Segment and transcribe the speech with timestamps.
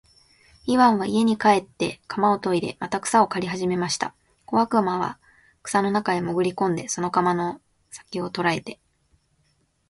[0.65, 4.15] イワンは家へ帰って鎌をといでまた草を刈りはじめました。
[4.47, 5.19] 小悪魔は
[5.61, 8.79] 草の中へもぐり込んで、その鎌の先きを捉えて、